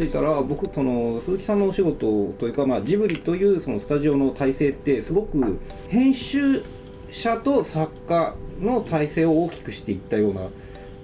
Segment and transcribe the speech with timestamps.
[0.00, 6.64] で言ったら僕その鈴木さんのお仕事というか、まあ、ジブリというそのスタジオの体制ってすごく編集
[7.10, 10.48] 者と作家の体制を大きくしていったような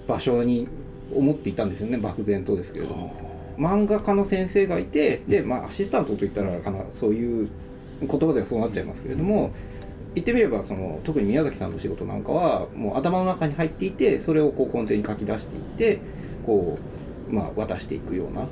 [0.08, 0.66] 場所に
[1.14, 3.14] 思っていたんですよね漠然とですけれども
[3.58, 7.50] 漫画家の先生がいてで、まあ、アシスタントといったらあのそういう
[8.00, 9.52] 言葉ではそうなっちゃいますけれども
[10.14, 15.62] 言ってみればその特に宮崎さんの仕事なんかはもう頭の中に入っていてそれをこう根底に書き出していっ
[15.96, 16.00] て
[16.46, 18.42] こう、まあ、渡していくような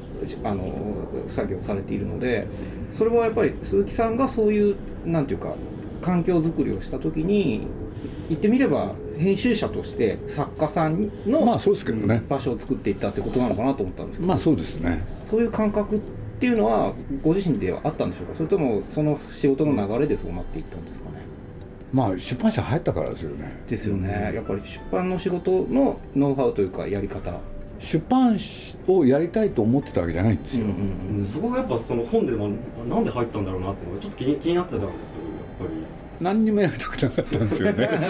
[0.50, 2.48] あの作業をされているので
[2.92, 5.54] それはやっぱり鈴木さんがそういうなんていうか
[6.02, 7.66] 環境づくりをした時に
[8.28, 12.22] 言ってみれば編集者として作家さんのまあそうですけどね。
[12.28, 15.06] 場所を作っていったってことなのかなと思ったんですけど、まあそうですね。
[15.30, 16.00] そういう感覚っ
[16.40, 18.34] ていうのはご自身ではあったんでしょうか？
[18.34, 21.16] それともその仕事の流れでそうなっていったんですかね？
[21.92, 23.62] まあ出版社入ったからですよね。
[23.70, 27.38] ですよね、やっぱり出版の仕事のノウハウというかやり方
[27.78, 28.38] 出版
[28.86, 32.50] をやりたいと思ってたわけじゃないんですよ、うんそこがやっぱその本でも
[32.88, 34.94] なんで入ったんだろうなってちょっと気に気になってたんですよ
[35.60, 36.04] やっぱり。
[36.20, 38.00] 何にもやりたくなかったんですよね。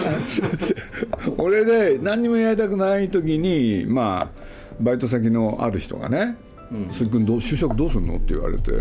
[1.37, 4.41] 俺で何にもやりたくない時にまあ
[4.79, 6.35] バイト先のある人がね
[6.91, 8.71] 「鈴木君どう就職どうするの?」って言われて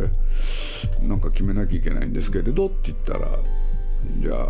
[1.03, 3.29] 「なんか決めなきゃいけないんですけれど」って言ったら
[4.21, 4.47] 「じゃあ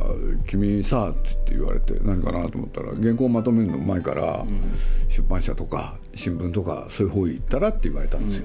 [0.46, 4.44] 君さ」って言われて何かなと思ったら原稿をまとめるのうまいから、
[5.08, 8.44] 出版社とか新聞とかそういう方行ったらって言われたんですよ、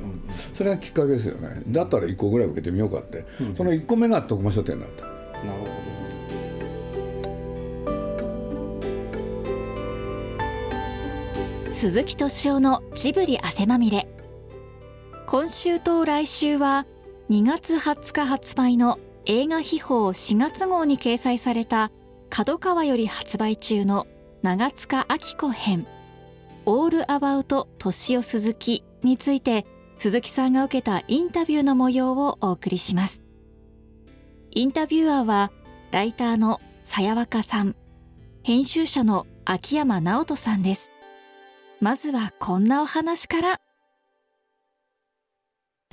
[0.54, 1.62] それがきっかけですよね。
[1.68, 5.04] だったら1個ぐらい受けてみようかって、その1個目が徳間書店だった。
[5.06, 5.16] なる
[5.60, 5.90] ほ
[11.72, 14.08] 鈴木敏夫のジブリ汗まみれ。
[15.28, 16.88] 今週と来週は
[17.30, 18.98] 2月20日発売の
[19.32, 21.92] 映画秘宝4月号に掲載された
[22.32, 24.08] 角川より発売中の
[24.42, 25.86] 長塚明子編
[26.66, 29.68] オールアバウト敏夫鈴木について
[30.00, 33.22] 鈴木さんが受けたインタビューの模様をお送りします。
[34.50, 35.52] インタビュアーは
[35.92, 37.76] ライターのさやわかさん
[38.42, 40.90] 編集者の秋山直人さんです。
[41.80, 43.62] まずはこんなお話から。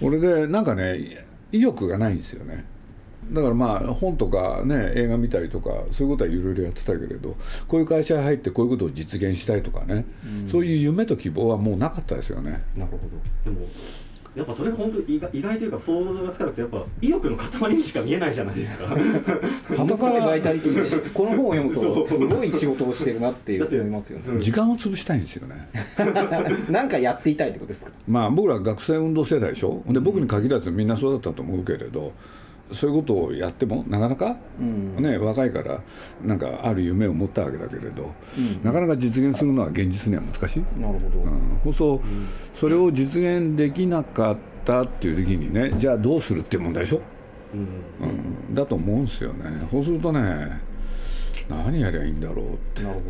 [0.01, 2.76] 俺でなんかね意欲がないんですよね。
[3.33, 7.37] だからまあ本とかね映画見たりとかそういうことはいろいろやってたけれど
[7.69, 10.05] こういう会社に入ってこういうことを実現したいとかね、
[10.51, 12.63] そういう夢と希望はもうなかったですよね。
[12.77, 12.99] どなるほ
[13.45, 13.51] ど。
[13.51, 13.67] でも
[14.37, 18.87] やっぱそれが本当意外意外というか想像がつかなくてやっぱ意欲の塊にしか見えないじゃないですか。
[19.77, 24.39] 旗からバイタリティこの本を読むとすごい仕事をしてるなって思いますよね。
[24.43, 25.69] 時間を潰したいんですよね。
[26.71, 27.91] なんかやっていたいってことですか？
[28.07, 29.83] まあ僕ら学生運動世代でしょ？
[29.89, 32.13] で僕に限らずみんなそうだったと思うけれど
[32.73, 35.81] そういうことをやってもなかなか、ね、若いから
[36.25, 38.15] なんかある夢を持ったわけだけれど、
[38.63, 42.01] なかなか実現するのは現実には難しい、なるほど、うん、そうそう、
[42.55, 47.01] それを実現できなかったっていう時にねじゃあどうするっていう問題でしょ、
[47.55, 48.55] うん。
[48.55, 49.45] だと思うんですよね。
[49.71, 50.61] そうするとね
[51.49, 52.83] 何やりゃいいんだろうって。
[52.83, 53.01] なるほ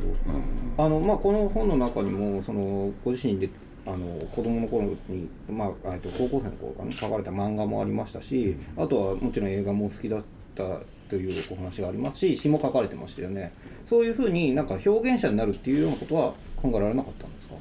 [0.76, 3.48] ど、あのまあ、この本の中にもそのご自身で
[3.86, 3.98] あの
[4.34, 10.22] 子供の頃に、まあ、えっと高校生の頃かな書かれた漫画もありましたしあとはもちろん映画も好きだっ
[10.56, 10.64] た
[11.08, 13.52] というお話がありますし詩も書かれてましたよね。
[13.88, 17.54] そういうふうになんか表現者になるっていうようなことは考えられなかったんですか？
[17.54, 17.60] ま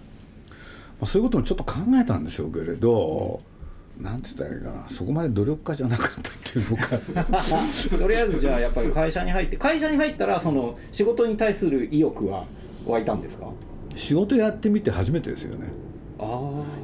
[1.02, 3.42] あそういうこともちょっと考えたんでしょうけれど、
[4.02, 4.90] なんて言ったらいいかな。
[4.90, 6.98] そこまで努力家じゃなかったっていうのか。
[8.00, 12.46] とりあえずじゃあやっぱり会社に入って会社に入ったらその仕事に対する意欲は
[12.88, 13.46] 湧いたんですか？
[13.96, 15.68] 仕事やってみて初めてですよね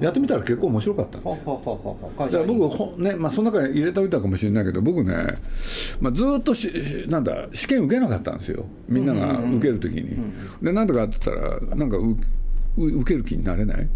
[0.02, 2.44] やってみたら結構面白かったんですよ。
[2.46, 5.14] 僕ほんねまあ、その中に入れておいたかもしれないけど僕ね、
[6.02, 8.66] まあ、ずーっとししなんだ試験受けなかったんですよ。
[8.90, 10.22] みんなが受ける時に、
[10.62, 12.18] でなんでかって言ったらなんかう
[12.78, 13.90] う受ける気になれない、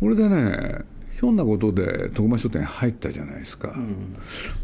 [0.00, 0.78] これでね
[1.18, 3.74] ひょんなことで徳間書店入ったじゃないですか、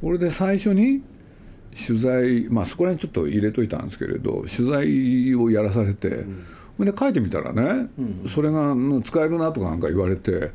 [0.02, 1.02] これで最初に
[1.86, 6.44] 取材まあそこら辺ちょっと入れといたんですけれど取材をやらされて、ほん
[6.78, 7.88] で書いてみたらね、
[8.28, 10.52] それがうん使えるなとかなんか言われて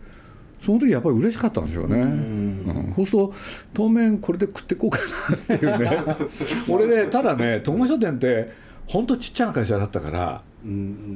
[0.59, 2.93] その時やっぱり嬉しかったんですよね、うん。
[2.97, 3.33] そうすると
[3.73, 4.99] 当面これで食っていこうか
[5.29, 6.03] なっていうね。
[6.67, 8.51] 俺ねただね徳間書店って
[8.85, 10.41] 本当ちっちゃな会社だったから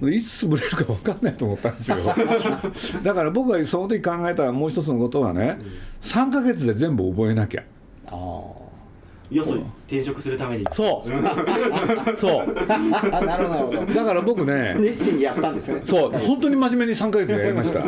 [0.09, 1.97] いつ潰れるか分かんないと思ったんですよ。
[3.03, 5.59] だから僕がその時考えたもう一つのことはね
[6.01, 7.63] 3ヶ月で全部覚えなきゃ。
[8.07, 8.62] あ
[9.33, 10.65] よそに転職するために。
[10.73, 11.09] そう。
[12.17, 12.55] そう。
[12.67, 13.93] あなるほどなるほど。
[13.93, 15.81] だから僕ね熱心にやったんですね。
[15.83, 17.81] そう本当に真面目に3ヶ月やりました。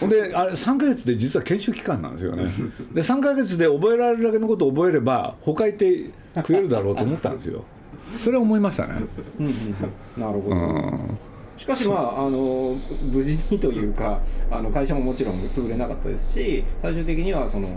[0.00, 2.50] ほんであれ3ヶ月で実は研修期間なんですよね。
[2.92, 7.64] で3ヶ月で覚えられるだけのことを覚えれば他行って食えるだろうと思ったんですよ。
[8.18, 8.94] それは思いましたね。
[10.16, 11.18] なるほど、うん
[11.56, 12.76] しかしまああの
[13.12, 14.20] 無事にというか
[14.50, 17.68] あの会社ももちろん潰れなかったですし最終的にはその、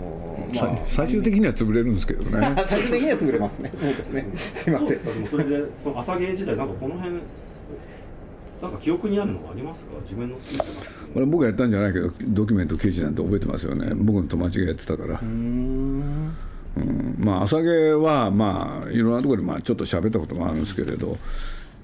[0.54, 2.54] まあ、最終的には潰れるんですけどね。
[2.66, 3.72] 最終的には潰れますね。
[3.74, 4.26] そうですね。
[4.34, 4.98] すいません。
[5.30, 7.16] それでその朝芸時代なんかこの辺
[8.60, 9.92] なんか記憶にあるのがありますか？
[10.02, 10.36] 自分の
[11.14, 13.94] これ僕がやったんじゃないけどドキュメント記事なんて覚えてますよね。
[13.94, 16.34] 僕の友達がやってたから、うん。
[17.18, 21.16] まあ朝芸はまあいろんなところでまあちょっと喋ったこともあるんですけれど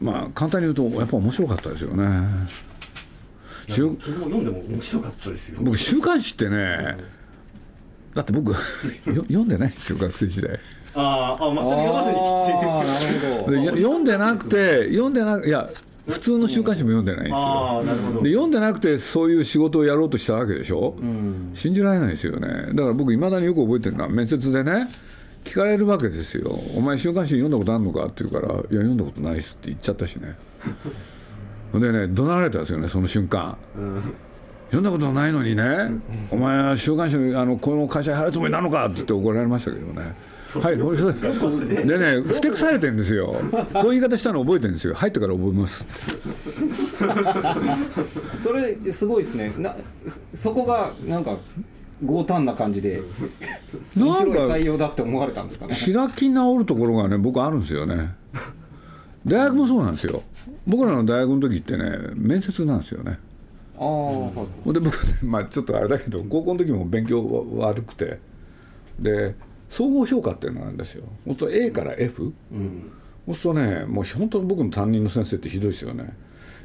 [0.01, 2.05] まあ簡単に言うとやっぱ面白かったですよね。
[3.69, 5.59] 週僕も読んでも面白かったですよ。
[5.63, 6.97] 僕週刊誌ってね
[8.15, 8.57] だって僕 よ
[9.07, 10.59] 読んでないんですよ学生時代。
[10.97, 15.69] あーあまあそれ読まずに読んでなくて読んでないや
[16.07, 18.23] 普通の週刊誌も読んでないんですよ。
[18.23, 20.95] で読んでなくてそういう仕事をやろうとしたわけでしょ、
[21.55, 22.49] 信じられないですよね。
[22.75, 24.89] だから僕いまだによく覚えてるのは面接でね
[25.45, 30.37] 聞かれるわけですよ「お前週刊誌読んだことあるのか?」って言うから「いや読んだことないっす」って言っちゃったしね。
[31.75, 33.57] でね怒鳴られたんですよねその瞬間、
[34.67, 35.65] 読んだことないのにね、
[36.31, 40.15] お前は週刊誌のあのこの会社に入るつもりなのかって言って怒られましたけどね。
[40.61, 43.35] はい、でね、ふてくされてるんですよ、
[43.73, 45.95] こういう言い方したの覚えてるんですよ、入ってから覚えますって。
[48.47, 49.53] それすごいですね。
[49.59, 49.75] な
[50.35, 51.37] そこがなんか
[52.07, 53.03] 強胆な感じで。
[53.73, 58.15] 面なんか採用だって思われたんですかね開き直るところがね、僕あるんですよね。
[59.27, 60.23] 大学もそうなんですよ。
[60.67, 63.19] 僕らの大学の時ってね、面接なんですよね。
[63.79, 67.25] ああ、はんで僕ね、まあちょっとあれだけど、高校の時も勉強
[67.59, 68.19] は悪くて、
[68.99, 69.35] で、
[69.69, 71.05] 総合評価っていうのがあるんですよ。
[71.25, 72.33] そうすると A から F、
[73.27, 76.13] そうするとね、もう本当に僕の担任の先生ってひどいですよね。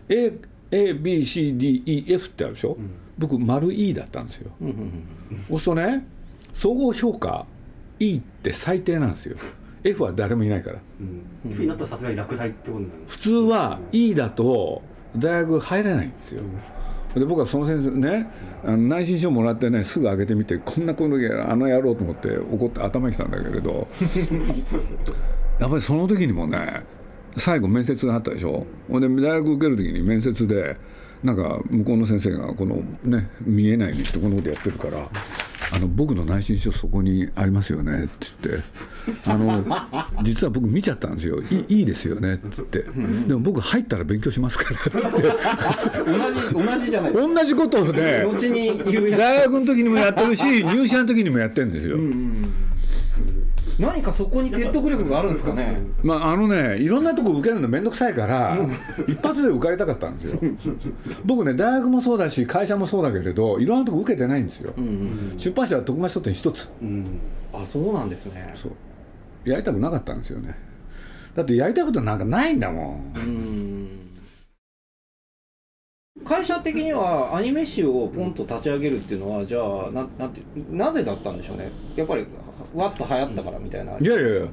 [0.09, 0.33] A、
[0.71, 2.77] A、B、C、D、E、F ってあるでしょ、
[3.17, 4.51] 僕、丸 E だったんですよ。
[5.49, 6.05] そうするとね、
[6.59, 7.45] 総合評価
[8.01, 9.37] E って最低なんですよ。
[9.81, 10.79] F は誰もいないから。
[10.99, 14.81] うん、F になったらさすがに落第ってことになる普通は E だと
[15.15, 16.43] 大学入れないんですよ。
[17.15, 18.29] で僕はその先生ね
[18.65, 21.15] あの内申書もらってねすぐ開けてみてこんなこと
[21.49, 23.87] あの野郎と思って怒って頭にきたんだけれど
[25.59, 26.83] やっぱりその時にもね
[27.37, 30.77] 最後面接があったでしょほんで大学受ける時に面接で
[31.23, 35.09] なんか向こうの先生がこのね見えないようにしてこのことやってるから
[35.71, 38.63] あの僕の内申書そこにありますよねって言って。
[39.25, 39.63] あの
[40.23, 41.41] 実は僕見ちゃったんですよ。
[41.41, 42.83] いいいいですよねって言って。
[43.27, 45.19] でも僕入ったら勉強しますからって言って。
[46.11, 47.13] 同じ同じじゃない。
[47.13, 48.25] 同じことをね
[49.17, 52.68] 大学の時にもやってるし入社の時にもやってるんですよ、つ
[53.77, 55.77] 何かそこに説得力があるんですかね。
[56.01, 58.57] まああのねいろんなとこ受けるの面倒くさいから
[59.07, 60.39] 一発で受かりたかったんですよ。
[61.25, 64.73] 僕ね大学もそうだし会社もそうだけれどいろんなとこ受けてないんですよ、
[65.37, 66.69] 出版社は徳間書店一つ。
[66.81, 67.19] うん。
[67.53, 68.53] あそうなんですね。
[68.55, 69.49] そう。
[69.49, 70.55] やりたくなかったんですよね。
[71.35, 73.13] だってやりたいことなんかないんだもん。
[73.15, 73.89] うん。
[76.25, 81.71] 会社的にはアニメ誌をポンと立ち上げるっていうのはじゃあななんてなぜだったんでしょうね。
[81.95, 82.25] やっぱり
[82.73, 83.97] わっと流行ったからみたいな。
[83.99, 84.47] いやいやいや。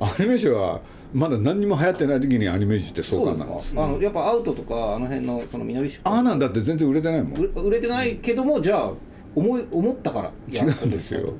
[0.00, 0.80] アニメ誌は
[1.12, 7.40] まだ何にも流行ってない時にアニメ誌って創そうか刊なあのやっぱアウトとかあの辺のそのみのり出版ああなんだって全然売れてないもん。
[7.40, 8.92] 売売れてないけどもじゃあ
[9.34, 11.34] 思い思ったから違うんですよ。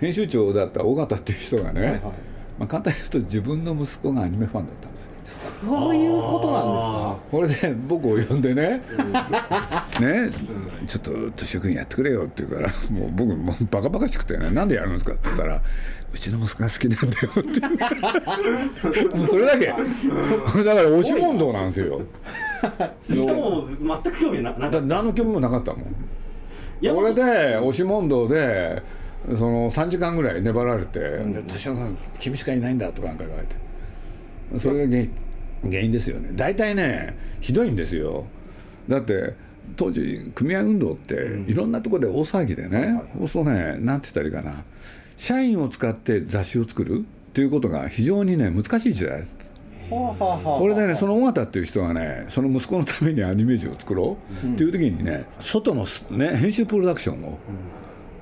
[0.00, 2.00] 編集長だった尾形っていう人がね、はいはい。
[2.00, 2.10] ま
[2.64, 4.88] あ、簡単に言うと自分の息子がアニメファンだった
[5.24, 6.62] そういうことなん
[7.12, 8.82] あこれで僕を呼んでね、
[10.00, 10.30] ね、
[10.86, 15.62] ちょっと敏夫君やってくれよって言うから、もう僕、もうバカバカしくてね、なんでやるんですかって言ったら、
[16.12, 19.74] うちの息子が好きなんだよって、 もうそれだけ、だ
[20.74, 22.02] から押し問答なんですよ、
[23.02, 23.68] しかも
[24.02, 24.80] 全く興味ななかった。
[24.80, 25.86] だ何の興味もなかったもん。
[26.92, 28.82] これで押し問答で
[29.26, 33.63] その3時間ぐらい粘られて「で敏夫君君しかいないんだ」とかなんか言われて
[34.58, 35.10] それが原因
[35.64, 36.30] 原因ですよね。
[36.34, 38.24] 大体ねひどいんですよ。
[38.88, 39.34] だって
[39.76, 41.14] 当時組合運動って
[41.46, 44.62] いろんなところで大騒ぎでね、そうするとねなんて言ったらいいかな。
[45.16, 49.26] 社員を使って雑誌を作るっていうことが非常にね難しい時代。
[49.90, 57.38] はあはあはあこれでねその尾形っていう人がねその息子のためにアニメージを作ろうっていう時にね外のす、ね、編集プロダクションを、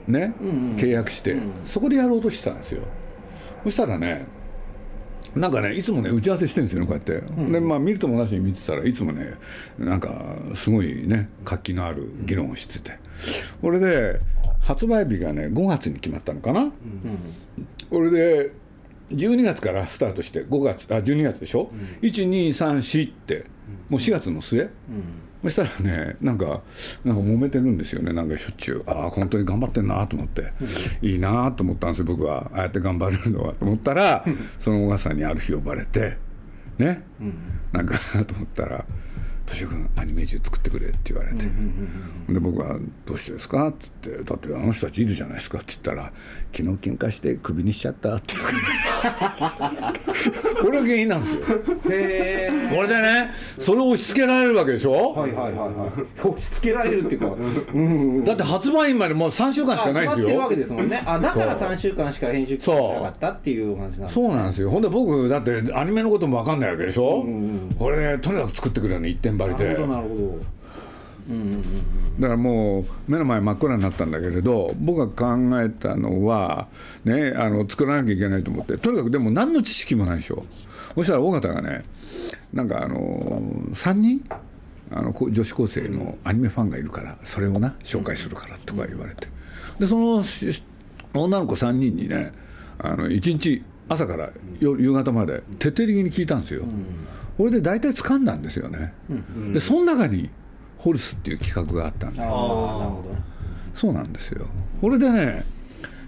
[0.08, 0.34] ね
[0.76, 2.82] 契約して、そこでやろうとしてたんですよ。
[3.64, 4.26] そしたらね
[5.34, 7.20] なんかねいつもね打ち合わせしてるんですよねこうやって、
[7.52, 9.34] でまあ見るともなしに見てたらいつもね
[9.78, 12.98] なんかすごいね活気のある議論をしてて。
[13.60, 14.20] これで
[14.60, 16.72] 発売日がね5月に決まったのかな、
[17.90, 18.52] これで
[19.10, 21.70] 12月からスタートして5月あ12月でしょ、
[22.00, 23.46] 1234って
[23.88, 24.70] もう4月の末、
[25.42, 26.62] そしたらねなんか
[27.04, 28.12] なんか揉めてるんですよね。
[28.12, 28.84] なんかしょっちゅう。
[28.86, 30.52] ああ本当に頑張ってんなと思って、
[31.02, 32.50] いいなと思ったんですよ僕は。
[32.54, 33.52] ああやって頑張れるのは。
[33.54, 34.24] と思ったら、
[34.58, 36.16] その小笠さんにある日呼ばれて
[36.78, 37.02] ね、
[37.72, 38.84] なんかなと思ったら
[39.46, 41.44] 「敏夫君アニメージュ作ってくれ」って言われて、
[42.28, 46.12] で僕は「どうしてですか?」っつって「だってあの人たちいるじゃないですか」って言ったら
[46.56, 48.34] 「昨日喧嘩してクビにしちゃった」って
[50.62, 51.40] これが原因なんですよ。
[51.44, 51.54] こ
[51.90, 52.48] れ
[52.88, 56.20] でねそれを押し付けられるわけでしょ、はいはいはいはい。
[56.20, 57.26] 押し付けられるっていうか
[57.74, 58.24] うん。
[58.24, 61.02] だって発売日までもう3週間しかないですあ決まってるわけよですもんね。
[61.06, 61.68] あだからそう。
[61.68, 64.28] 3週間しか編集期なかったっていうお話なんですそう。
[64.34, 64.70] なんですよ。
[64.70, 67.38] ほんで僕だってアニメのことも分かんないわけでしょ、うんう
[67.70, 69.64] んこれとにかく作ってくれるの一点張りで。
[69.64, 70.14] なるほどなるほど。
[71.30, 72.20] うんうんうん。
[72.20, 76.68] だからもう目の前真っ暗になったんだけれど僕が考えたのは、
[77.04, 78.76] ね、あの作らなきゃいけないと思って。
[78.76, 80.44] とにかくでも何の知識もないでしょ？
[80.94, 81.84] そしたら尾形がね
[82.52, 83.40] なんかあの
[83.72, 84.24] 3人
[84.90, 89.28] あのこ女子高生のアニメファンがいるからそれをな紹介するからとか言われて。
[89.78, 90.62] でそのし
[91.14, 92.32] 女の子3人にね
[92.78, 94.30] あの1日朝から
[94.60, 96.64] 夜夕方まで徹底的に聞いたんですよ、
[97.36, 98.94] これで大体掴んだんですよね、
[99.52, 100.30] でその中に
[100.78, 102.20] ホルスっていう企画があったんで
[103.74, 104.46] そうなんですよ。
[104.80, 105.44] これでね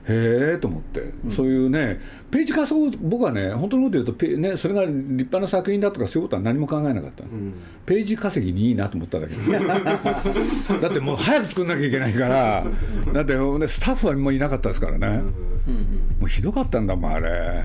[0.07, 1.99] へえと思って、そういうね
[2.31, 7.31] ページ稼ぐ僕はね本当のこと言うとペ、ね、それが立派な作品だとかそういうことは何も考えなかったの、
[7.87, 9.35] ページ稼ぎにいいなと思っただけ。
[10.81, 12.67] だってもう早く作んなきゃいけないから
[13.13, 15.23] だって、ね、スタッフはもういなかったですからね、
[16.21, 17.63] もうひどかったんだもんあれ。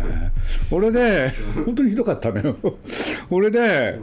[0.72, 1.32] 俺で
[1.66, 2.56] 本当にひどかったのよ。
[3.30, 4.00] 俺で、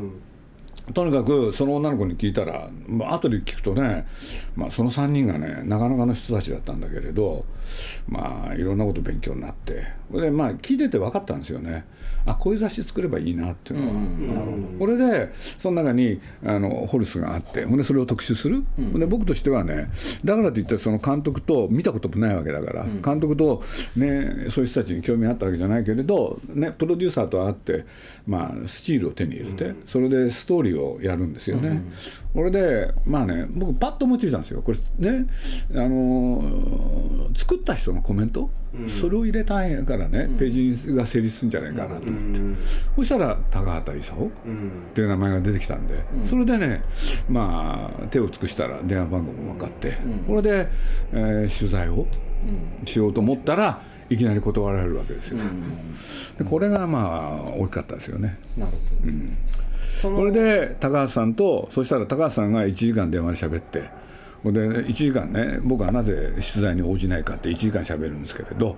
[0.95, 4.07] とにかくその女の子に聞いたら、まあ後で聞くとね、
[4.55, 7.45] まあ、その3人がねなかなかの人たちだったんだけれど
[8.09, 11.85] まあいろんなこと勉強になってでまあ聞いてて分かったんですよね。
[12.26, 14.47] あこういう雑誌作ればいいなっていうのは、
[14.78, 19.90] これでその中にあのホルスがあってほんでそれを特集する、ほんで僕としてはね
[20.25, 23.62] だからといってその監督と見たこともないわけだから、監督と、
[23.97, 27.87] ね、そういう人たちに興味あったわけじゃないけれど、ね、プロデューサーと会って、
[28.26, 31.83] まあ、スチールを手に入れて、それでストーリーをやるんですよね。
[32.35, 34.61] これでまあね僕パッと思いついたんですよ。
[34.61, 35.26] これね
[35.73, 38.50] あのー作った人のコメント、
[39.00, 42.40] それを入れたいからね、ページが成立するんじゃないかなと思って、
[42.96, 44.30] そしたら高畑勲っ
[44.94, 46.82] ていう名前が出てきたんで、それでね
[47.28, 49.96] まあ手を尽くしたら電話番号も分かって、
[50.26, 50.68] これで、
[51.12, 52.06] えー取材を
[52.85, 55.38] しようと思ったらいきなり断られるわけですよ、
[56.38, 58.38] でこれがまあ大きかったですよね。
[58.56, 59.12] なるほど、
[60.02, 63.88] そのこれで高橋さんとそしたら高橋さんが1時間電話で喋って
[64.43, 68.76] ほんで1時間ね僕はなぜ取材に応じないかって1時間喋るんですけれど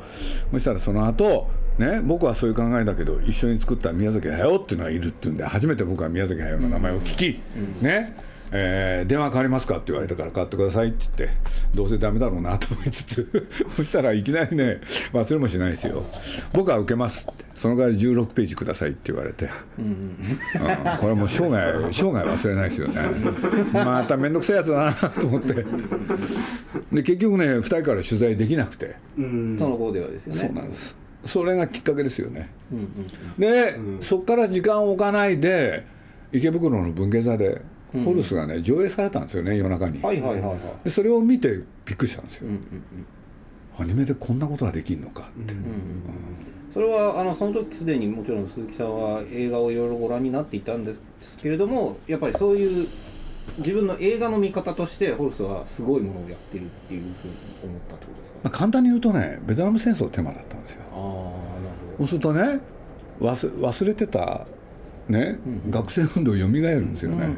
[0.53, 1.49] そしたらその後
[1.79, 8.17] ね僕はそういう考えだけど一緒に作った宮崎駿っていうのがいるっていうんで初めて僕は宮崎駿の名前を聞き、ね
[8.53, 11.37] えー電話変わりますかって言われたから変わってくださいって言って
[11.75, 14.81] どうせダメだろうなと思いつつ そしたらいきなりね
[15.13, 16.05] 忘れもしないですよ。
[16.53, 20.17] 僕は受けますってその代わり16ページくださいって言われて、うん
[20.99, 22.95] これもう生涯生涯忘れないですよね。
[23.73, 25.55] また面倒くさいやつだなと思って。
[25.55, 29.57] で結局ね2人から取材できなくて、うん。
[29.59, 30.41] その後ではですよね。
[30.41, 30.97] そうなんです。
[31.25, 32.49] それがきっかけですよね、
[33.39, 35.85] で、そこから時間を置かないで
[36.33, 37.61] 池袋の文芸座で
[37.93, 40.59] ホルスがね上映されたんですよね夜中に、はいはいはいはい。
[40.85, 42.49] でそれを見てびっくりしたんですよ、
[43.79, 45.55] アニメでこんなことができるのかって、
[46.75, 52.89] それはあのその時すでにもちろん鈴木さんは映画をいろいろご覧になっていたんですけれどもやっぱりそういう
[53.59, 58.39] 自分の映画の見方としてホルスはすごいものをやってるっていうふうに思ったってことですか？
[58.45, 60.83] まあ、簡単に言うとねベトナム戦争テーマだったんですよ。
[60.93, 62.61] ああなるそうするとね
[63.21, 64.47] 忘忘れてた、
[65.09, 65.39] ね
[65.71, 67.37] 学生運動蘇るんですよね、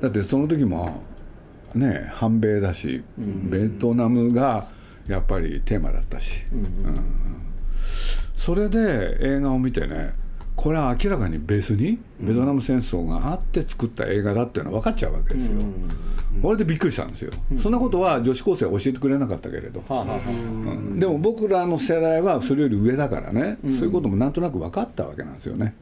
[0.00, 1.02] だってその時も
[1.74, 4.68] ね反米だし、ベトナムが
[5.06, 6.62] やっぱりテーマだったし、うん。
[8.36, 10.14] それで映画を見てね
[10.54, 15.60] これは明らかにベースにベトナム戦争があって作った映画だっていうのは分かっちゃうわけですよ、
[16.42, 19.82] これでびっくりしたんですよ、そんなことは女子高生は教えてくれなかったけれど、
[20.98, 25.74] でも僕らの世代はそれより上だからね、そういうこともなんとなく分かったわけなんですよね、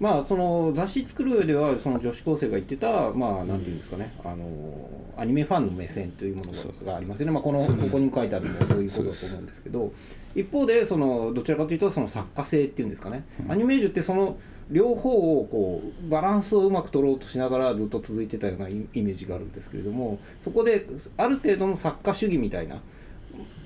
[0.00, 4.12] まあその雑誌作る上ではその女子高生が言ってたまあなんていうんですかね。
[4.24, 6.52] あのアニメファンの目線というもの
[6.86, 9.92] がありますよね、まあ、このここに書いてあるのもそういうことだと思うんですけど。
[10.32, 14.38] 一方でそのどちらかというとその作家性っていうんですかね、アニメージュってその
[14.70, 22.80] 両方をこうバランスをうまく取ろうとしながらずっと続いてたようなイイメージがあるんですけれどもそこである程度の作家主義みたいな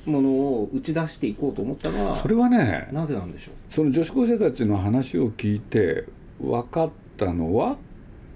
[0.07, 3.55] ものを打ち出していこうと思ったのはそれはねなぜなんでしょう？
[3.69, 6.07] その女子高生たちの話を聞いて
[6.41, 7.77] 分かったのは、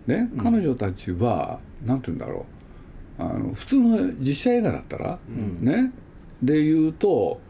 [0.06, 2.46] ね、彼女たちは、なんて言うんだろ
[3.18, 3.22] う。
[3.22, 5.64] あの普通の実写映画だったら、ん。
[5.64, 5.92] ね
[6.42, 7.40] で言うと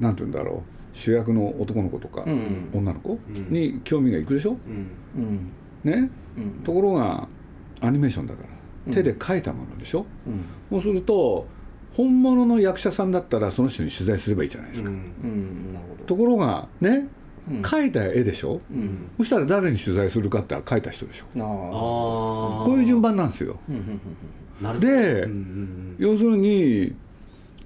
[0.00, 0.96] なんて言うんだろう。
[0.96, 2.70] 主役の男の子とか、うん。
[2.72, 3.18] 女の子
[3.50, 5.22] に興味がいくでしょ、うん。
[5.22, 5.50] うん。
[5.84, 6.10] ね？
[6.36, 6.50] うん。
[6.64, 7.28] ところが
[7.80, 8.48] アニメーションだから
[8.86, 8.92] うん。
[8.92, 10.44] 手で描いたものでしょ、うん。
[10.70, 11.46] そうすると
[11.92, 14.90] 本物の役者さんだったらその人に取材すればいいじゃないですか、
[16.06, 16.88] ところがね？
[16.90, 17.10] うん
[17.48, 19.10] 描いた絵でしょ、うん。
[19.18, 21.26] そしたら誰に取材するかって言ったら描いた人でしょ？
[22.64, 23.58] こういう順番なんですよ。
[24.78, 25.26] で
[25.98, 26.94] 要するに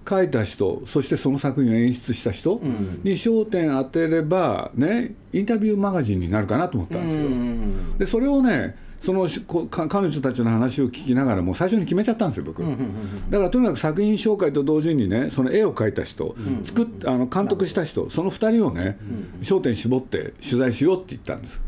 [0.08, 3.00] 書いた人そしてその作品を演出した人ん。
[3.02, 7.98] に焦点当てればねインタビューマガジンになるかなと思ったんですよ、うんうん。
[7.98, 18.96] でそれをねそのしこか彼女たちの話を聞きながらもう最初に決めちゃったんですよ僕、だからとにかく作品紹介と同時にねその絵を描いた人、作っあの監督した人その2人をね、
[19.42, 21.60] 焦点絞って取材しようって言ったんです。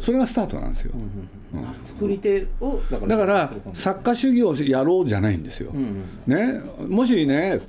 [0.00, 0.92] それがスタートなんですよ、
[1.84, 6.04] 作り手をだから作家主義をやろうじゃないんですよ、うん。
[6.26, 7.60] ね、もしね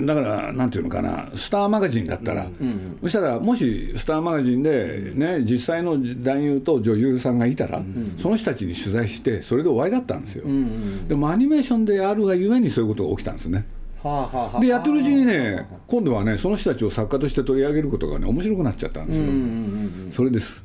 [0.00, 7.82] だからなんていうのかなスターマガジンだったら、んそしたらもしスターマガジンで、ね、実際の男優と女優さんがいたら、
[8.20, 13.66] その人たちに取材してそれで終わりだったんですよ、うんうんでもアニメーションであるがゆえにそういうことが起きたんですね。
[14.02, 20.62] はあはあはあでやってるうちにね今度はねその人たちを作家として取り上げることがね面白くなっちゃったんですよ、うんうんうんそれです。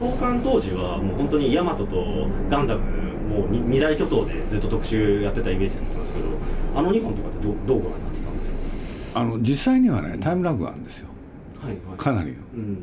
[0.00, 6.29] 創刊当時はもう本当にヤマトとガンダムもうに二大巨頭でずっと特集やってたイメージだったんですけど
[6.74, 8.52] あの2本とかってどうどうご覧になってたんです
[9.14, 9.20] か？
[9.20, 11.08] あの実際にはねタイムラグがあるんですよ。
[11.60, 11.98] はいはい。
[11.98, 12.36] かなりの。
[12.54, 12.74] うん。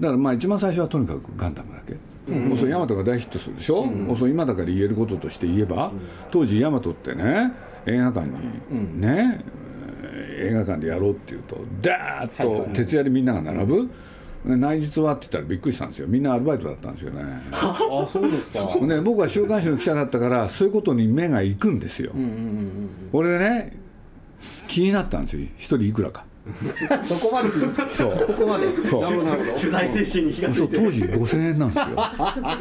[0.00, 5.92] だからまあ一番最初はとにかくガンダムだけ、もうそれヤマトが大ヒットするでしょ、もうそれ今だから言えることとして言えば、
[6.32, 7.52] 当時ヤマトってね
[7.86, 9.64] 映画館にね、えー
[10.36, 12.68] 映画館でやろうっていうとダーッはいはいはい。
[12.70, 13.90] と徹夜でみんなが並ぶ、で
[14.44, 16.06] 内実はって言ったらびっくりしたんですよ。
[16.08, 17.22] みんなアルバイトだったんですよね。
[17.52, 18.78] あそうですか。
[18.86, 23.72] で僕は週刊誌の記者だったからそういうことに目が行くんですよ、うんうんうん俺でね
[24.68, 25.46] 気になったんですよ。
[25.56, 26.24] 一人いくらか。
[26.46, 27.48] う んそこまで？
[27.88, 28.10] そう。
[28.26, 28.66] ここまで？
[28.86, 29.02] そう。
[29.24, 29.58] なるほど。
[29.58, 31.86] 取材精神に火がついてそう当時5000円なんですよ。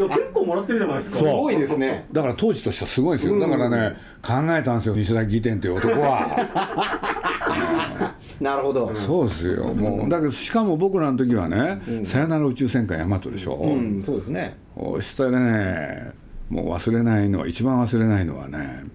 [0.08, 1.18] 結構もらってるじゃないですか。
[1.18, 2.06] すごいですね。
[2.14, 8.13] だから当時としてはすごいですよ、だからね、考えたんですよ、西田義天という男は。
[8.40, 8.96] なるほど。
[8.96, 14.04] そうですよ、もう、だけど、しかも僕らの時はね、さよなら宇宙戦艦ヤマトでしょ、うん。
[14.04, 14.58] そうですね。
[14.76, 16.12] そしたらね、
[16.50, 18.86] もう忘れないのは、一番忘れないのはね、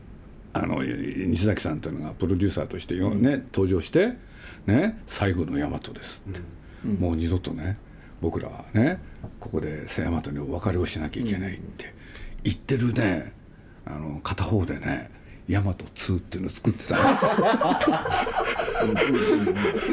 [0.53, 4.14] あの西崎さんというのがプロデューサーとしてよ、ね、登場して、
[4.66, 6.40] ね、最後のヤマトですって、
[6.85, 7.79] もう二度とね、
[8.20, 9.01] 僕らはね、
[9.38, 11.94] ここでヤマトにお別れをしなきゃいけないって
[12.42, 13.33] 言ってるね、
[13.85, 15.11] あの片方でね、
[15.48, 17.24] ヤマト2っていうのを作ってたんです。
[17.24, 17.33] よ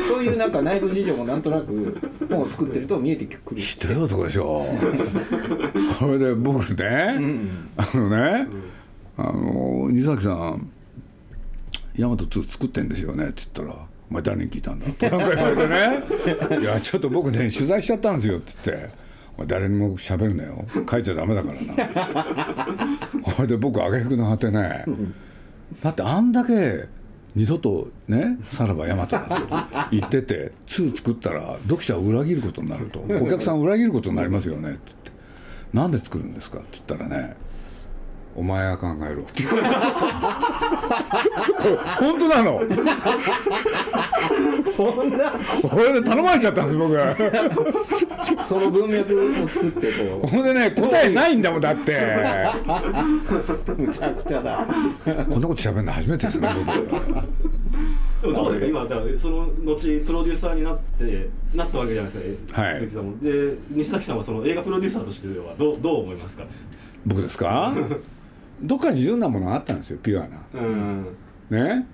[0.08, 1.98] そういうなんか内部事情もなんとなく
[2.30, 3.62] 本を作ってると見えてくる。
[3.62, 4.65] 知ってる男でしょ。
[6.00, 7.19] それで僕ね、
[7.78, 8.48] あのね、
[9.17, 10.69] あの西崎さん
[11.98, 13.74] ヤマト2作ってんですよねっつったら
[14.12, 15.10] 「お前誰に聞いたんだ?」って。
[15.10, 18.89] なんか言われてね「いやちょっと僕ね取材しちゃったんですよ」っつって
[19.38, 20.65] 「お前誰にも喋るなよ。
[20.89, 21.89] 書いちゃダメだからな」っ
[23.15, 23.32] つって。
[23.36, 24.84] それで僕挙句の果てね。
[25.82, 26.86] だってあんだけ
[27.36, 33.00] 二度とねさらばヤマトだと言ってて2作ったら読者を裏切ることになると。
[33.00, 34.69] お客さんを裏切ることになりますよね。
[34.69, 35.12] ってって。
[35.74, 36.60] なんで作るんですか？
[36.60, 37.36] って言ったらね
[38.36, 39.24] お前が考えろ。
[41.98, 42.60] 本当なの？
[44.71, 45.32] そんな？
[45.62, 46.93] これで頼まれちゃったんです僕。
[48.45, 51.93] その文脈を作ってこほんでね答えないんだもんだって。
[53.67, 54.67] うむちゃくちゃだ。
[55.06, 56.65] こんなこと喋るの初めてですね僕。
[58.21, 58.67] でもどうですか？
[58.67, 62.80] 今だからその後プロデューサーになってなったわけじゃないですか、はい。
[62.80, 63.17] 鈴木さんも。
[63.19, 66.43] で西崎さんはその映画プロデューサーとしてはどうどう思いますか？
[67.06, 67.74] 僕ですか？
[68.62, 70.38] どっかに純なものがあったんですよピュアな。
[70.54, 71.06] うん。
[71.50, 71.88] ね？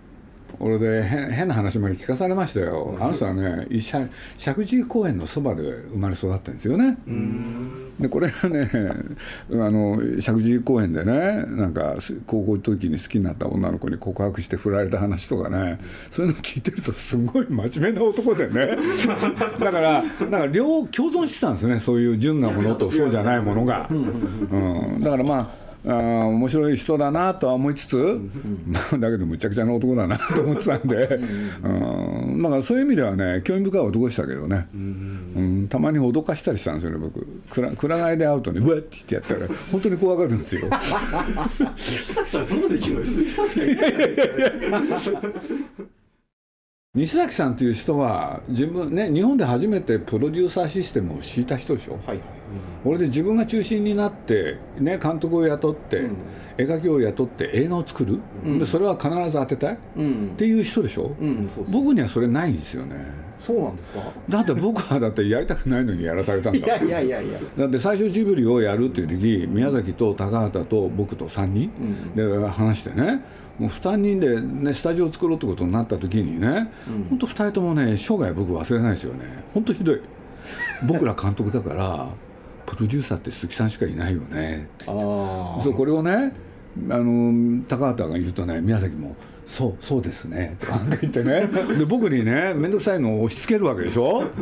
[0.60, 3.96] 俺で変変な話まで聞かされましたよ、あの人はね石
[4.38, 6.98] 石神井公園のそばで生まれ育ったんですよね、
[7.98, 8.70] でこれがね
[9.50, 11.96] あの石神井公園でねなんか
[12.28, 15.80] 高校の時に好きになった女の子に告白して振られた話とかね
[16.12, 18.78] そういうの聞いてるとすごい真面目な男でね。
[19.58, 25.92] だからだから両共存してたんですねそういう純なものとそうじゃないものが、うん、だからまああー
[26.28, 27.98] 面白い人だなとは思いつつ、
[28.68, 30.96] まあ、だけどむちゃくちゃな男だなと思ってたんで、
[31.64, 31.68] う
[32.38, 37.26] ん、だからそういう意味ではね興味深い男でしたけどね、うん、たまに脅かしたりしたんですよね僕。
[37.50, 40.70] くら暗がりで会うとねうわって言ってやったら本当に怖がるんですよ。
[42.30, 43.06] さんそできるの？
[43.06, 44.16] 鈴木さんしかいないで
[45.00, 45.14] す
[46.94, 52.20] 西崎さんという人は自分ね日本で初めてプロデューサーシステムを敷いた人でしょ、はいはい。
[52.84, 56.10] 俺で自分が中心になって、ね、監督を雇って、
[56.58, 58.20] 絵描きを雇って映画を作る、
[58.60, 60.32] でそれは必ず当てたい、うん。
[60.34, 61.72] っていう人でしょ、うんそうそう。
[61.72, 62.98] 僕にはそれないんですよね
[63.42, 64.00] そうなんですか？
[64.30, 66.60] だって僕はだってやりたくないのにやらされたんだ。
[66.60, 67.40] いやいやいやいや。
[67.58, 71.72] だって最初ジブリをやるっていう時宮崎と高畑と僕と3人
[72.16, 73.22] で話してね。
[73.60, 76.72] もう2人で、ね、スタジオを作ろうってことになった時にね、
[77.10, 79.44] 本当2人ともね生涯僕忘れないですよね。
[79.54, 80.02] 本当ひどい。
[80.88, 82.08] 僕ら監督だから
[82.66, 86.34] プロデューサーって鈴木さんしかいないよねってあそうこれをね
[86.90, 89.16] あの高畑が言うとね宮崎も
[89.52, 91.48] 「そうそうですね」とか言ってね。
[91.78, 94.24] で僕にね面倒くさいのを押し付けるわけでしょ？
[94.24, 94.28] あ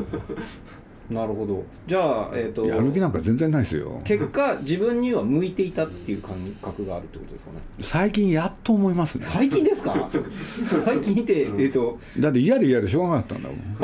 [1.13, 1.63] なるほど。
[1.88, 4.00] じゃあえっ、とやる気なんか全然ないですよ。
[4.04, 7.58] 結果自分には向いていたっていう感覚があるってことですかね？
[7.82, 9.26] 最近やっと思いますね。
[9.26, 10.08] 最近ですか？
[10.63, 13.06] 最近ってえっ、とだって嫌で嫌でしょ？
[13.06, 13.78] うがなかったんだもん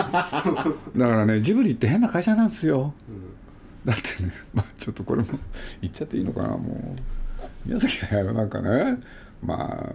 [0.99, 2.93] だからねジブリって変な会社なんですよ、
[3.83, 5.27] だってね、まあ、ちょっとこれも
[5.81, 7.01] 言っちゃっていいのかなもう。
[7.65, 8.99] 宮崎駿なんかね
[9.43, 9.93] まあ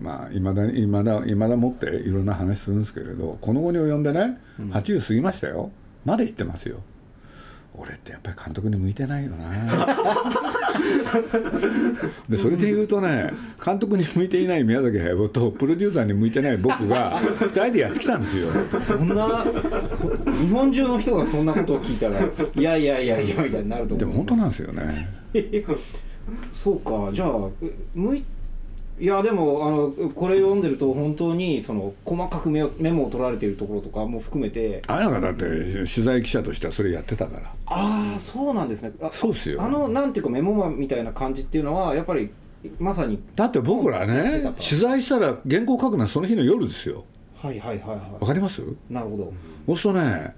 [0.00, 5.70] まあいまだにいまだいまだもっていろんな話するんですけれどこの後に及んでね80過ぎましたよ。
[6.04, 6.78] まだ言ってますよ。
[7.74, 9.50] 俺ってやっぱり監督に向いてないよな。
[12.28, 13.32] でそれで言うとね
[13.64, 18.48] 監督に向いていない宮崎駿とプロデューサーに向いてない僕が2人でやってきたんですよ。
[18.80, 25.08] そんなほ日本中の人がそんなことを聞いたらいやいやいやいやいやなると思うでも本当なんですよね。
[26.52, 27.10] そうか。
[27.12, 27.30] じゃあ
[27.62, 28.24] え向い
[29.00, 37.46] いやでもあのこれ読んでると本当にその細かくメメモを取られているところとかも含めてあれなんかだって取材記者としてはそれやってたから。
[37.64, 38.92] ああそうなんですね。
[39.00, 39.62] あそうっすよ。
[39.62, 42.30] あのなんていうかメモマみたいな感じっていうのはやっぱり
[42.78, 47.04] まさにだって僕らね取材したら原稿書くのはその日の夜ですよ。
[47.36, 48.60] はいはいはいはわかります？
[48.60, 49.32] いなるほど。
[49.66, 50.34] そうするとね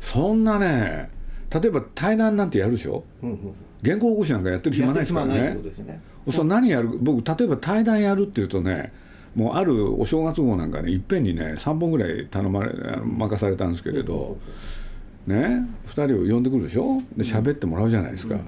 [0.00, 1.10] そんなね
[1.48, 3.04] 例えば対談なんてやるでしょ？
[3.22, 3.38] うんうん
[3.82, 5.34] 原稿起こしなんかやってる暇ないですからね。
[5.54, 6.90] ねそ何やる？
[7.00, 8.92] 僕例えば対談やるっていうとね
[9.34, 14.36] もうあるお正月号なんかねいっぺんにね3本ぐらい頼まれ任されたんですけれど、
[15.26, 17.02] ね2人を呼んでくるでしょ？
[17.16, 18.38] で喋ってもらうじゃないですか、い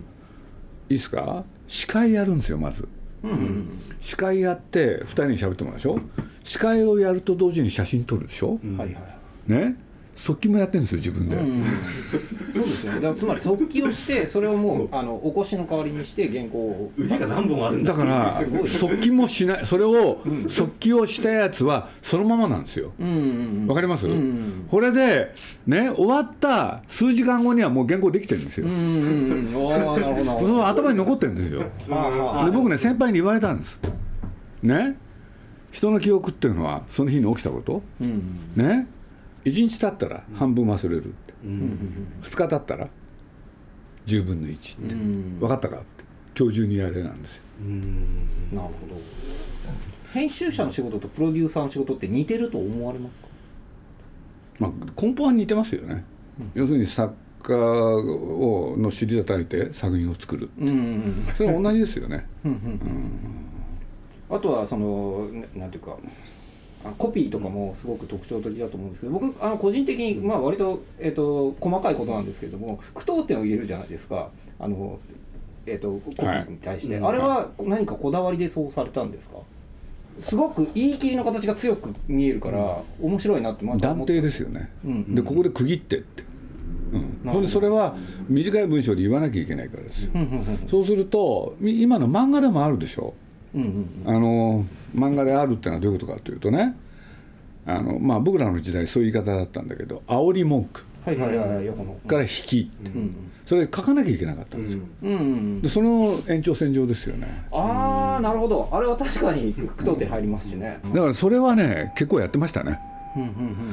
[0.90, 1.44] いですか？
[1.66, 2.86] 司会やるんですよまず、
[4.00, 5.98] 司会やって2人に喋ってもらうでしょ？
[6.44, 9.00] 司会をやると同時に写真撮るでしょ、はいは
[9.48, 9.52] い。
[9.52, 9.76] ね？
[10.16, 11.36] 速記もやってるんですよ自分で、
[12.54, 13.00] そうですよね。
[13.00, 16.92] だからつまり速記をしてそれをもうあのお越しの代わりにして原稿を。
[16.96, 17.92] 腕が何本あるんだ。
[17.92, 22.92] だから速記もしないそれを速記をしたやつはそのままなんですよ。
[22.98, 23.66] うんうんうん。
[23.66, 25.34] わかります、んこれで
[25.66, 31.60] ね終わった数時間後にはもう原稿できてるんですよ、うんうんうんああなるほどなるほそどの頭に残ってるんですよ。
[31.60, 33.80] で僕ね先輩に言われたんです。
[34.62, 34.96] ね？
[35.72, 37.82] 人の記憶っていうのはその日に起きたこと？
[38.00, 38.52] うん。
[38.54, 38.86] ね？
[39.44, 42.88] 1日経ったら半分忘れるって、2日経ったら
[44.06, 45.38] 10分の1って、うん。
[45.38, 45.86] 分かったかって。
[46.36, 47.42] 今日中にやれなんですよ。
[48.52, 49.00] なるほど。
[50.12, 53.28] 編集者の仕事とプロデューサーの仕事って似てると思われますか？
[54.60, 56.04] まあ、根本は似てますよね、
[56.54, 62.26] 要するに作家をの尻叩いて作品を作るうんうんそれは同じですよね。
[62.44, 62.80] うん
[64.30, 65.96] あとはそのななんていうかあ
[66.92, 74.30] コピーとかもすごく特徴的だと思うんですけど僕あの個人的にまあ割と,、えっと細かいことなんですけれども句読点を入れるじゃないですか。
[74.58, 74.98] あの、
[75.66, 77.12] えっとコピーに対して、はい。
[77.12, 79.36] あれは何かこだわりでそうされたんですか？
[80.20, 85.14] すごく言い切りの形が強く見えるから面白いなってま断定ですよね、うん。
[85.14, 86.22] でここで区切ってって、
[86.92, 87.32] うん、ほど。
[87.32, 87.96] それでそれは
[88.28, 93.02] 短い文章で言わなきゃいけないからですよ、うんうんそうするとみ今の漫画でもあるでしょ。
[93.02, 93.14] うんうん
[94.06, 94.64] あの
[94.94, 96.76] 漫画であるってのはどういうことかというとね
[97.66, 100.84] あの、まあ、僕らの時代そういう言い方だったんだけど煽り文句。
[102.08, 104.80] から引き、うんそれ書かなきゃいけなかったんですよ、
[105.60, 107.46] でその延長線上ですよね。
[107.52, 108.70] ああなるほど。
[108.72, 110.80] あれは確かに句読点入りますしね。
[110.94, 112.80] だからそれはね結構やってましたね。
[113.14, 113.28] うんうん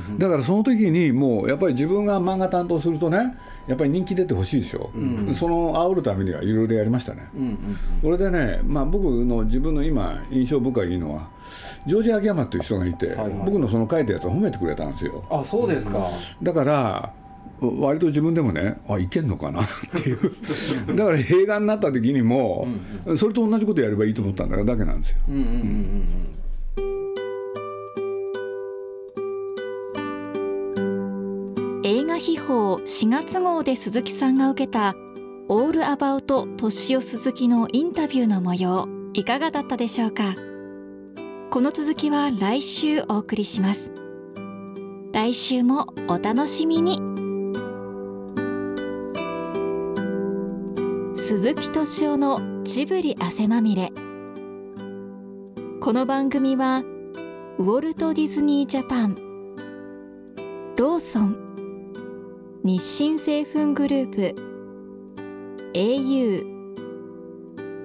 [0.10, 0.20] うん。
[0.20, 3.38] だからその時にもうやっぱり自分が漫画担当するとね
[3.68, 4.92] やっぱり人気出てほしいでしょ、
[5.34, 7.58] その煽るためにはいろいろやりましたね、うんうん
[8.02, 11.30] これでね、まあ、僕の自分の今印象深いのは
[11.86, 13.30] ジョージ・秋山という人がいて、はいはい。
[13.46, 15.24] 僕のその書いたやつを褒めてくれたんですよ。
[15.30, 16.10] あそうですか。
[16.42, 17.14] だから
[17.60, 19.62] 割と自分でもねあいけんのかな？
[19.62, 20.32] っていう。
[20.96, 22.68] だから映画になった時にも、
[23.18, 25.18] それと同じことやればいいと思ったんだだけなんですよ。
[25.30, 26.41] うんうんうんうん
[32.22, 34.94] 秘宝4月号で鈴木さんが受けた
[35.50, 40.36] 「オールアバウト敏夫鈴木」のインタビューの模様いかがだったでしょうか？
[41.50, 43.92] この続きは来週お送りします。
[45.14, 47.02] 来週もお楽しみに。
[51.16, 53.92] 鈴木敏夫のジブリ汗まみれ。
[55.80, 56.84] この番組は
[57.58, 59.16] ウォルト・ディズニー・ジャパン
[60.78, 61.51] ローソン
[62.64, 64.36] 日清製粉グループ。
[65.74, 66.44] au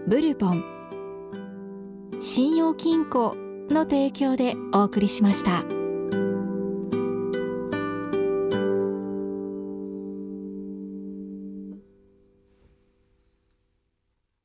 [0.06, 0.64] ブルボン。
[2.20, 3.34] 信用金庫
[3.70, 5.75] の提供でお送りしました。